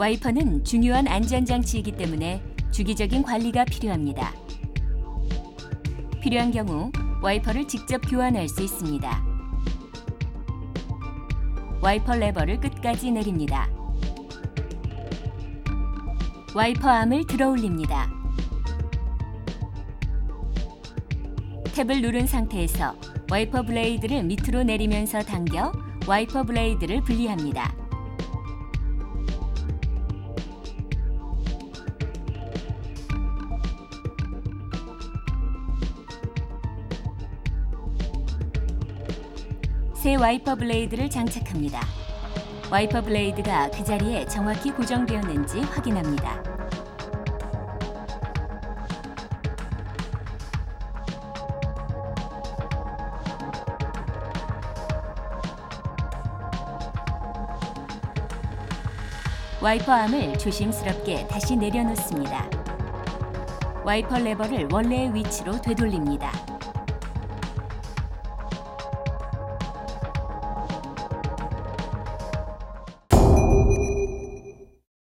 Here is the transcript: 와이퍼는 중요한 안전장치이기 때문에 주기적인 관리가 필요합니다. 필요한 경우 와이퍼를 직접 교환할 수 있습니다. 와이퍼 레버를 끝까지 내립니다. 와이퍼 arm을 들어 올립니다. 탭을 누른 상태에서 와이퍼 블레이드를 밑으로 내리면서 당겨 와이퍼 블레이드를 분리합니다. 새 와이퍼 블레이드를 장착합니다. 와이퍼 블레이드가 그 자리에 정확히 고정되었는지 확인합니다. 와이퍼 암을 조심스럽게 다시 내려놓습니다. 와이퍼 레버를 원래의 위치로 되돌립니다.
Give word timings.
와이퍼는 0.00 0.64
중요한 0.64 1.06
안전장치이기 1.06 1.92
때문에 1.92 2.42
주기적인 2.70 3.22
관리가 3.22 3.66
필요합니다. 3.66 4.32
필요한 6.22 6.50
경우 6.50 6.90
와이퍼를 7.20 7.68
직접 7.68 8.00
교환할 8.08 8.48
수 8.48 8.62
있습니다. 8.62 9.22
와이퍼 11.82 12.14
레버를 12.14 12.60
끝까지 12.60 13.10
내립니다. 13.10 13.68
와이퍼 16.54 16.88
arm을 16.88 17.26
들어 17.26 17.50
올립니다. 17.50 18.10
탭을 21.74 22.00
누른 22.00 22.26
상태에서 22.26 22.94
와이퍼 23.30 23.64
블레이드를 23.64 24.22
밑으로 24.22 24.62
내리면서 24.62 25.20
당겨 25.20 25.70
와이퍼 26.06 26.44
블레이드를 26.44 27.02
분리합니다. 27.02 27.89
새 40.00 40.14
와이퍼 40.14 40.54
블레이드를 40.54 41.10
장착합니다. 41.10 41.78
와이퍼 42.70 43.02
블레이드가 43.02 43.70
그 43.70 43.84
자리에 43.84 44.24
정확히 44.24 44.70
고정되었는지 44.70 45.60
확인합니다. 45.60 46.42
와이퍼 59.60 59.92
암을 59.92 60.38
조심스럽게 60.38 61.26
다시 61.26 61.56
내려놓습니다. 61.56 62.48
와이퍼 63.84 64.18
레버를 64.18 64.70
원래의 64.72 65.14
위치로 65.14 65.60
되돌립니다. 65.60 66.32